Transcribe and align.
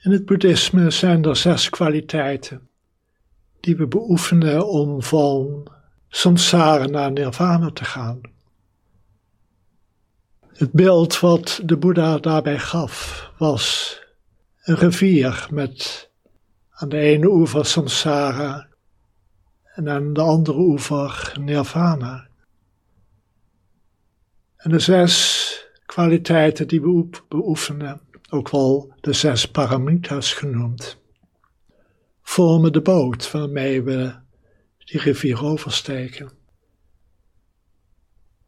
In 0.00 0.10
het 0.10 0.24
boeddhisme 0.24 0.90
zijn 0.90 1.24
er 1.24 1.36
zes 1.36 1.68
kwaliteiten 1.68 2.68
die 3.60 3.76
we 3.76 3.86
beoefenen 3.86 4.68
om 4.68 5.02
van 5.02 5.66
samsara 6.08 6.86
naar 6.86 7.12
nirvana 7.12 7.70
te 7.70 7.84
gaan. 7.84 8.20
Het 10.52 10.72
beeld 10.72 11.20
wat 11.20 11.60
de 11.64 11.76
Boeddha 11.76 12.18
daarbij 12.18 12.58
gaf 12.58 13.30
was 13.38 13.96
een 14.62 14.74
rivier 14.74 15.48
met 15.50 16.10
aan 16.70 16.88
de 16.88 16.98
ene 16.98 17.28
oever 17.28 17.66
samsara 17.66 18.68
en 19.74 19.88
aan 19.88 20.12
de 20.12 20.20
andere 20.20 20.58
oever 20.58 21.32
nirvana. 21.40 22.26
En 24.56 24.70
de 24.70 24.78
zes 24.78 25.66
kwaliteiten 25.86 26.68
die 26.68 26.80
we 26.80 27.08
beoefenen, 27.28 28.00
ook 28.28 28.50
wel 28.50 28.92
de 29.00 29.12
zes 29.12 29.50
paramitas 29.50 30.32
genoemd, 30.32 30.98
vormen 32.22 32.72
de 32.72 32.82
boot 32.82 33.30
waarmee 33.30 33.82
we 33.82 34.14
die 34.78 35.00
rivier 35.00 35.44
oversteken. 35.44 36.30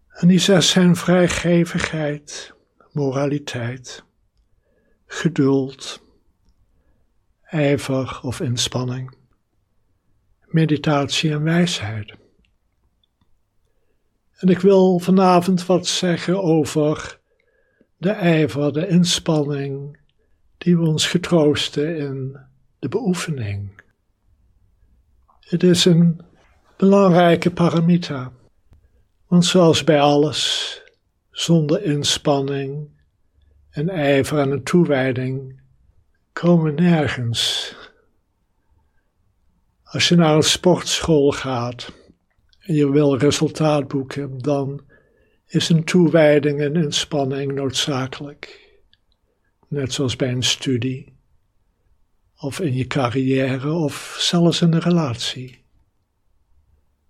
En 0.09 0.29
die 0.29 0.39
zes 0.39 0.71
zijn 0.71 0.97
vrijgevigheid, 0.97 2.55
moraliteit, 2.93 4.05
geduld, 5.07 6.03
ijver 7.43 8.21
of 8.23 8.41
inspanning, 8.41 9.15
meditatie 10.47 11.31
en 11.31 11.43
wijsheid. 11.43 12.15
En 14.37 14.49
ik 14.49 14.59
wil 14.59 14.99
vanavond 14.99 15.67
wat 15.67 15.87
zeggen 15.87 16.43
over 16.43 17.20
de 18.01 18.11
ijver, 18.11 18.73
de 18.73 18.89
inspanning 18.89 19.99
die 20.59 20.79
we 20.79 20.87
ons 20.87 21.07
getroosten 21.07 21.97
in 21.97 22.37
de 22.79 22.89
beoefening. 22.89 23.83
Het 25.41 25.63
is 25.63 25.85
een 25.85 26.21
belangrijke 26.77 27.51
paramita, 27.51 28.33
want 29.27 29.45
zoals 29.45 29.85
bij 29.85 30.01
alles, 30.01 30.83
zonder 31.31 31.83
inspanning 31.83 32.89
en 33.71 33.89
ijver 33.89 34.39
en 34.39 34.51
een 34.51 34.63
toewijding 34.63 35.61
komen 36.33 36.75
nergens. 36.75 37.75
Als 39.83 40.09
je 40.09 40.17
naar 40.17 40.35
een 40.35 40.43
sportschool 40.43 41.31
gaat 41.31 41.93
en 42.59 42.75
je 42.75 42.91
wil 42.91 43.17
resultaat 43.17 43.89
boeken, 43.89 44.39
dan 44.39 44.90
is 45.51 45.69
een 45.69 45.85
toewijding 45.85 46.61
en 46.61 46.77
inspanning 46.77 47.53
noodzakelijk. 47.53 48.69
Net 49.69 49.93
zoals 49.93 50.17
bij 50.17 50.31
een 50.31 50.43
studie, 50.43 51.13
of 52.37 52.61
in 52.61 52.75
je 52.75 52.87
carrière, 52.87 53.73
of 53.73 54.17
zelfs 54.19 54.61
in 54.61 54.73
een 54.73 54.81
relatie. 54.81 55.65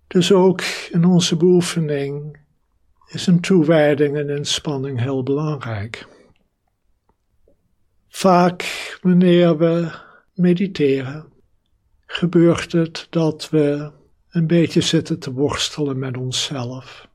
Dus 0.07 0.31
ook 0.31 0.61
in 0.91 1.05
onze 1.05 1.37
beoefening 1.37 2.39
is 3.07 3.27
een 3.27 3.39
toewijding 3.39 4.17
en 4.17 4.29
inspanning 4.29 4.99
heel 4.99 5.23
belangrijk. 5.23 6.07
Vaak 8.07 8.63
wanneer 9.01 9.57
we 9.57 9.91
mediteren, 10.33 11.25
gebeurt 12.05 12.71
het 12.71 13.07
dat 13.09 13.49
we 13.49 13.91
een 14.29 14.47
beetje 14.47 14.81
zitten 14.81 15.19
te 15.19 15.31
worstelen 15.31 15.99
met 15.99 16.17
onszelf. 16.17 17.09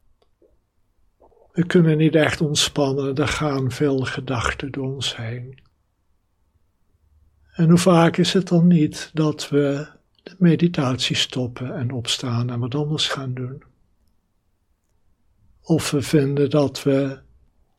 We 1.56 1.66
kunnen 1.66 1.96
niet 1.96 2.14
echt 2.14 2.40
ontspannen, 2.40 3.14
er 3.14 3.28
gaan 3.28 3.70
veel 3.70 3.98
gedachten 3.98 4.72
door 4.72 4.94
ons 4.94 5.16
heen. 5.16 5.58
En 7.52 7.68
hoe 7.68 7.78
vaak 7.78 8.16
is 8.16 8.32
het 8.32 8.48
dan 8.48 8.66
niet 8.66 9.10
dat 9.12 9.48
we 9.48 9.86
de 10.22 10.34
meditatie 10.38 11.16
stoppen 11.16 11.76
en 11.76 11.90
opstaan 11.90 12.50
en 12.50 12.58
wat 12.58 12.74
anders 12.74 13.08
gaan 13.08 13.34
doen? 13.34 13.62
Of 15.62 15.90
we 15.90 16.02
vinden 16.02 16.50
dat 16.50 16.82
we 16.82 17.18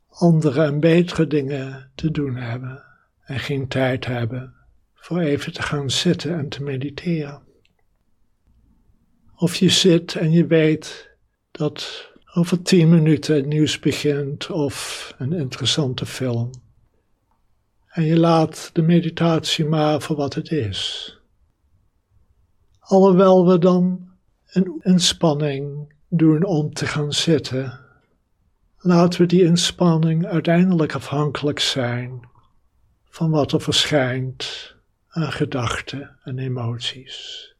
andere 0.07 0.63
en 0.63 0.79
betere 0.79 1.27
dingen 1.27 1.91
te 1.95 2.11
doen 2.11 2.35
hebben 2.35 2.83
en 3.23 3.39
geen 3.39 3.67
tijd 3.67 4.05
hebben 4.05 4.53
voor 4.93 5.19
even 5.19 5.53
te 5.53 5.61
gaan 5.61 5.89
zitten 5.89 6.37
en 6.37 6.49
te 6.49 6.63
mediteren. 6.63 7.41
Of 9.35 9.55
je 9.55 9.69
zit 9.69 10.15
en 10.15 10.31
je 10.31 10.47
weet 10.47 11.09
dat 11.51 12.11
over 12.37 12.61
tien 12.61 12.89
minuten 12.89 13.35
het 13.35 13.45
nieuws 13.45 13.79
begint 13.79 14.51
of 14.51 15.13
een 15.17 15.33
interessante 15.33 16.05
film. 16.05 16.51
En 17.87 18.03
je 18.03 18.19
laat 18.19 18.69
de 18.73 18.81
meditatie 18.81 19.65
maar 19.65 20.01
voor 20.01 20.15
wat 20.15 20.33
het 20.33 20.51
is. 20.51 21.11
Alhoewel 22.79 23.47
we 23.47 23.57
dan 23.57 24.09
een 24.45 24.79
inspanning 24.81 25.93
doen 26.09 26.43
om 26.43 26.73
te 26.73 26.85
gaan 26.85 27.13
zitten, 27.13 27.79
laten 28.77 29.21
we 29.21 29.27
die 29.27 29.43
inspanning 29.43 30.25
uiteindelijk 30.25 30.95
afhankelijk 30.95 31.59
zijn 31.59 32.19
van 33.03 33.29
wat 33.29 33.51
er 33.51 33.61
verschijnt 33.61 34.75
aan 35.07 35.31
gedachten 35.31 36.17
en 36.23 36.39
emoties. 36.39 37.55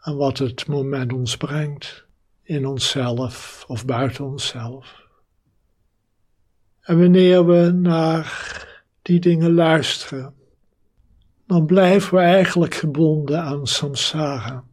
En 0.00 0.16
wat 0.16 0.38
het 0.38 0.66
moment 0.66 1.12
ons 1.12 1.36
brengt 1.36 2.10
in 2.42 2.66
onszelf 2.66 3.64
of 3.68 3.84
buiten 3.84 4.24
onszelf. 4.24 5.00
En 6.80 6.98
wanneer 6.98 7.46
we 7.46 7.70
naar 7.70 8.66
die 9.02 9.20
dingen 9.20 9.54
luisteren, 9.54 10.34
dan 11.46 11.66
blijven 11.66 12.14
we 12.14 12.20
eigenlijk 12.20 12.74
gebonden 12.74 13.42
aan 13.42 13.66
samsara. 13.66 14.64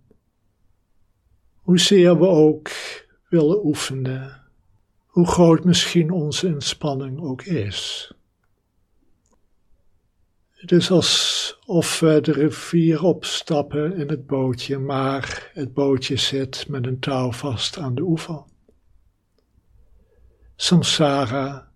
Hoezeer 1.62 2.20
we 2.20 2.28
ook 2.28 2.70
willen 3.30 3.66
oefenen, 3.66 4.42
hoe 5.06 5.28
groot 5.28 5.64
misschien 5.64 6.12
onze 6.12 6.48
inspanning 6.48 7.22
ook 7.22 7.44
is. 7.44 8.12
Het 10.60 10.72
is 10.72 10.92
alsof 10.92 12.00
we 12.00 12.22
de 12.22 12.32
rivier 12.32 13.04
opstappen 13.04 13.96
in 13.96 14.10
het 14.10 14.28
bootje, 14.28 14.78
maar 14.78 15.52
het 15.54 15.74
bootje 15.74 16.18
zit 16.18 16.68
met 16.68 16.86
een 16.86 17.00
touw 17.00 17.32
vast 17.32 17.78
aan 17.78 17.96
de 17.96 18.02
oever. 18.02 18.44
Samsara 20.56 21.72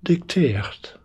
dicteert. 0.00 0.98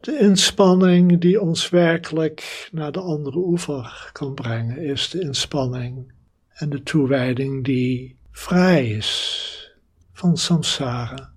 De 0.00 0.18
inspanning 0.18 1.20
die 1.20 1.40
ons 1.40 1.68
werkelijk 1.68 2.68
naar 2.72 2.92
de 2.92 3.00
andere 3.00 3.38
oever 3.38 4.10
kan 4.12 4.34
brengen, 4.34 4.78
is 4.78 5.10
de 5.10 5.20
inspanning 5.20 6.12
en 6.48 6.70
de 6.70 6.82
toewijding 6.82 7.64
die 7.64 8.18
vrij 8.30 8.90
is 8.90 9.74
van 10.12 10.36
samsara. 10.36 11.29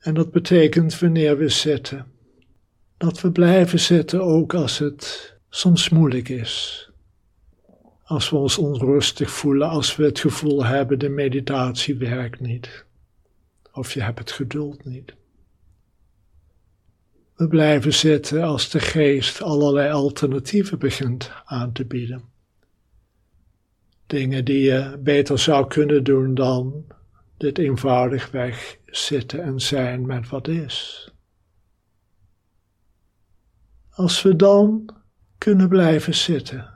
En 0.00 0.14
dat 0.14 0.30
betekent 0.30 0.98
wanneer 0.98 1.38
we 1.38 1.48
zitten, 1.48 2.06
dat 2.96 3.20
we 3.20 3.32
blijven 3.32 3.80
zitten 3.80 4.22
ook 4.22 4.54
als 4.54 4.78
het 4.78 5.34
soms 5.48 5.88
moeilijk 5.88 6.28
is. 6.28 6.84
Als 8.04 8.30
we 8.30 8.36
ons 8.36 8.58
onrustig 8.58 9.30
voelen, 9.30 9.68
als 9.68 9.96
we 9.96 10.04
het 10.04 10.18
gevoel 10.18 10.64
hebben 10.64 10.98
de 10.98 11.08
meditatie 11.08 11.96
werkt 11.96 12.40
niet. 12.40 12.84
Of 13.72 13.92
je 13.92 14.02
hebt 14.02 14.18
het 14.18 14.32
geduld 14.32 14.84
niet. 14.84 15.14
We 17.34 17.48
blijven 17.48 17.94
zitten 17.94 18.42
als 18.42 18.70
de 18.70 18.80
geest 18.80 19.42
allerlei 19.42 19.92
alternatieven 19.92 20.78
begint 20.78 21.30
aan 21.44 21.72
te 21.72 21.84
bieden. 21.84 22.22
Dingen 24.06 24.44
die 24.44 24.60
je 24.62 24.98
beter 25.02 25.38
zou 25.38 25.66
kunnen 25.66 26.04
doen 26.04 26.34
dan 26.34 26.84
dit 27.40 27.58
eenvoudigweg 27.58 28.78
zitten 28.86 29.42
en 29.42 29.60
zijn 29.60 30.06
met 30.06 30.28
wat 30.28 30.48
is. 30.48 31.10
Als 33.90 34.22
we 34.22 34.36
dan 34.36 34.94
kunnen 35.38 35.68
blijven 35.68 36.14
zitten 36.14 36.70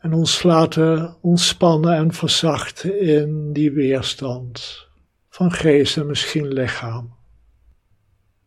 en 0.00 0.12
ons 0.12 0.42
laten 0.42 1.16
ontspannen 1.20 1.96
en 1.96 2.12
verzachten 2.12 3.00
in 3.00 3.52
die 3.52 3.70
weerstand 3.70 4.86
van 5.28 5.52
geest 5.52 5.96
en 5.96 6.06
misschien 6.06 6.48
lichaam, 6.48 7.14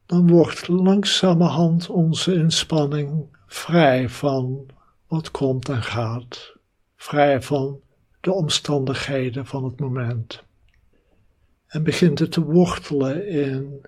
dan 0.05 0.27
wordt 0.27 0.67
langzamerhand 0.67 1.89
onze 1.89 2.33
inspanning 2.33 3.37
vrij 3.47 4.09
van 4.09 4.65
wat 5.07 5.31
komt 5.31 5.69
en 5.69 5.83
gaat, 5.83 6.55
vrij 6.95 7.41
van 7.41 7.79
de 8.19 8.31
omstandigheden 8.31 9.45
van 9.45 9.63
het 9.63 9.79
moment. 9.79 10.47
En 11.69 11.83
begint 11.83 12.19
het 12.19 12.31
te 12.31 12.43
wortelen 12.43 13.27
in 13.27 13.81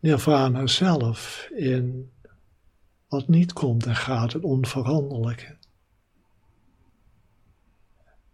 nirvana 0.00 0.66
zelf, 0.66 1.50
in 1.54 2.10
wat 3.08 3.28
niet 3.28 3.52
komt 3.52 3.86
en 3.86 3.96
gaat, 3.96 4.32
het 4.32 4.42
onveranderlijke. 4.42 5.56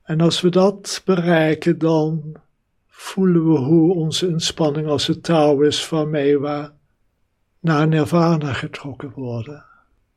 En 0.03 0.21
als 0.21 0.41
we 0.41 0.49
dat 0.49 1.03
bereiken, 1.05 1.79
dan 1.79 2.35
voelen 2.87 3.53
we 3.53 3.59
hoe 3.59 3.95
onze 3.95 4.29
inspanning 4.29 4.87
als 4.87 5.07
het 5.07 5.23
touw 5.23 5.63
is 5.63 5.89
waarmee 5.89 6.39
we 6.39 6.71
naar 7.61 7.89
nirvana 7.89 8.53
getrokken 8.53 9.11
worden. 9.11 9.65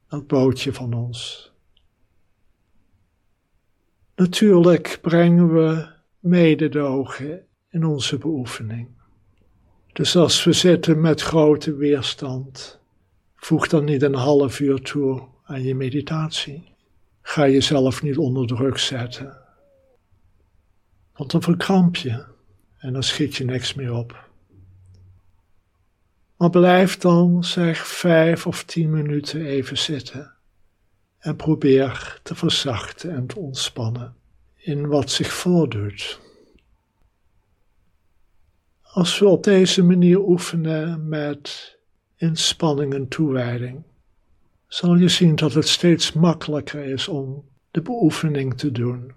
Dat 0.07 0.27
bootje 0.27 0.73
van 0.73 0.93
ons. 0.93 1.51
Natuurlijk 4.15 4.99
brengen 5.01 5.53
we 5.53 5.87
mededogen 6.19 7.47
in 7.75 7.85
onze 7.85 8.17
beoefening. 8.17 8.87
Dus 9.93 10.15
als 10.15 10.43
we 10.43 10.53
zitten 10.53 11.01
met 11.01 11.21
grote 11.21 11.75
weerstand, 11.75 12.79
voeg 13.35 13.67
dan 13.67 13.83
niet 13.83 14.01
een 14.01 14.15
half 14.15 14.59
uur 14.59 14.81
toe 14.81 15.27
aan 15.43 15.63
je 15.63 15.75
meditatie. 15.75 16.73
Ga 17.21 17.47
jezelf 17.47 18.01
niet 18.01 18.17
onder 18.17 18.47
druk 18.47 18.77
zetten. 18.77 19.37
Want 21.15 21.31
dan 21.31 21.41
verkramp 21.41 21.95
je 21.95 22.25
en 22.77 22.93
dan 22.93 23.03
schiet 23.03 23.35
je 23.35 23.45
niks 23.45 23.73
meer 23.73 23.93
op. 23.93 24.29
Maar 26.37 26.49
blijf 26.49 26.97
dan, 26.97 27.43
zeg, 27.43 27.87
vijf 27.87 28.47
of 28.47 28.63
tien 28.63 28.89
minuten 28.89 29.45
even 29.45 29.77
zitten 29.77 30.33
en 31.17 31.35
probeer 31.35 32.19
te 32.23 32.35
verzachten 32.35 33.15
en 33.15 33.27
te 33.27 33.39
ontspannen 33.39 34.15
in 34.55 34.87
wat 34.87 35.11
zich 35.11 35.33
voordoet. 35.33 36.23
Als 38.95 39.19
we 39.19 39.27
op 39.27 39.43
deze 39.43 39.83
manier 39.83 40.19
oefenen 40.19 41.07
met 41.09 41.77
inspanning 42.15 42.93
en 42.93 43.07
toewijding, 43.07 43.83
zal 44.67 44.95
je 44.95 45.09
zien 45.09 45.35
dat 45.35 45.53
het 45.53 45.67
steeds 45.67 46.13
makkelijker 46.13 46.83
is 46.85 47.07
om 47.07 47.43
de 47.71 47.81
beoefening 47.81 48.57
te 48.57 48.71
doen, 48.71 49.11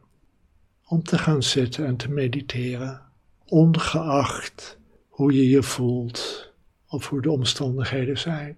om 0.84 1.02
te 1.02 1.18
gaan 1.18 1.42
zitten 1.42 1.86
en 1.86 1.96
te 1.96 2.10
mediteren, 2.10 3.02
ongeacht 3.44 4.78
hoe 5.08 5.32
je 5.32 5.48
je 5.48 5.62
voelt 5.62 6.52
of 6.88 7.08
hoe 7.08 7.22
de 7.22 7.30
omstandigheden 7.30 8.18
zijn. 8.18 8.56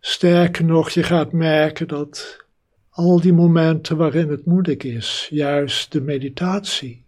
Sterker 0.00 0.64
nog, 0.64 0.90
je 0.90 1.02
gaat 1.02 1.32
merken 1.32 1.88
dat 1.88 2.44
al 2.90 3.20
die 3.20 3.32
momenten 3.32 3.96
waarin 3.96 4.28
het 4.28 4.44
moeilijk 4.44 4.82
is, 4.84 5.28
juist 5.30 5.92
de 5.92 6.00
meditatie 6.00 7.04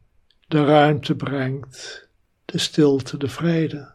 de 0.52 0.64
ruimte 0.64 1.14
brengt, 1.14 2.08
de 2.52 2.58
stilte, 2.58 3.16
de 3.16 3.28
vrede. 3.28 3.92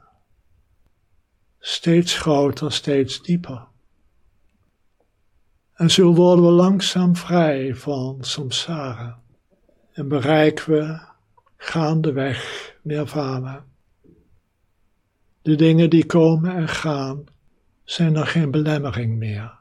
Steeds 1.59 2.17
groter, 2.17 2.71
steeds 2.71 3.21
dieper. 3.21 3.67
En 5.73 5.89
zo 5.89 6.13
worden 6.13 6.45
we 6.45 6.51
langzaam 6.51 7.15
vrij 7.15 7.75
van 7.75 8.17
samsara 8.23 9.21
en 9.93 10.07
bereiken 10.07 10.71
we 10.71 10.99
gaandeweg 11.57 12.73
nirvana. 12.81 13.65
De 15.41 15.55
dingen 15.55 15.89
die 15.89 16.05
komen 16.05 16.55
en 16.55 16.67
gaan 16.67 17.25
zijn 17.83 18.15
er 18.15 18.27
geen 18.27 18.51
belemmering 18.51 19.17
meer. 19.17 19.57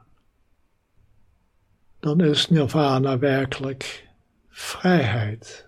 Dan 1.99 2.21
is 2.21 2.49
nirvana 2.49 3.17
werkelijk 3.17 4.07
vrijheid 4.49 5.67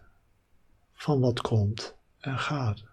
van 0.94 1.20
wat 1.20 1.42
komt 1.42 1.96
en 2.20 2.40
gaat. 2.40 2.89